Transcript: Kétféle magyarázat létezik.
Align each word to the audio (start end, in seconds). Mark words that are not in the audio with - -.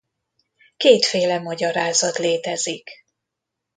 Kétféle 0.77 1.39
magyarázat 1.39 2.17
létezik. 2.17 2.89